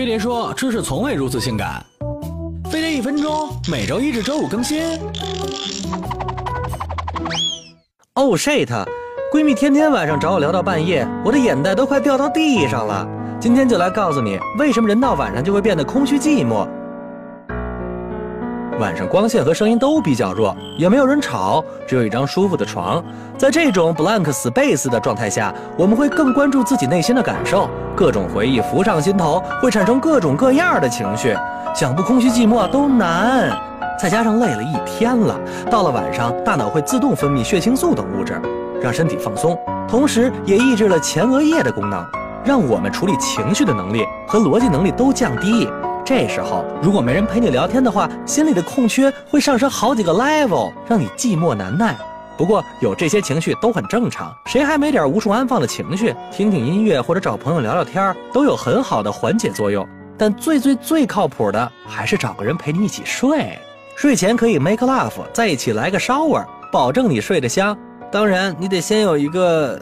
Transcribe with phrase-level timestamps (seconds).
[0.00, 1.84] 飞碟说：“知识从未如此性感。”
[2.72, 4.98] 飞碟一分钟，每周一至周五更新。
[8.14, 8.66] Oh shit！
[9.30, 13.06] 闺蜜天天晚上找我聊到半夜，我的眼袋都快掉到地上了。
[13.38, 16.66] 今天就来告诉你，为什么人到晚上就会变得空虚寂寞。
[18.78, 23.04] 晚上光线和声音都比较弱，也没有人吵，只有一张舒服的床。
[23.36, 27.68] 在这种 blank space 的状态下，我们会更关注自己内心的感受，
[28.00, 31.36] 各种回忆浮上心头，会产生各种各样的情绪，
[31.74, 33.54] 想不空虚寂寞都难。
[34.00, 35.38] 再加上累了一天了，
[35.70, 38.40] 到了晚上，大脑会自动分泌血清素等物质，
[38.80, 39.54] 让身体放松，
[39.86, 42.02] 同时也抑制了前额叶的功能，
[42.42, 45.68] 让我们处理情绪的能力和逻辑能力都降低。
[46.02, 51.94] 这时候，如果没人陪你聊天的话，心里的空缺会上升好几个 level，让你寂寞难耐。
[52.40, 56.16] 不过有这些情绪都很正常，谁还没点无处安放的情绪？
[56.32, 59.86] 听听音乐或者找朋友聊聊天，都有很好的缓解作用。
[60.16, 63.58] 但最最最靠谱的还是找个人陪你一起睡。
[63.94, 66.42] 睡前可以 make love，在一起来个 shower，
[66.72, 67.76] 保证你睡得香。
[68.10, 69.78] 当然，你得先有一个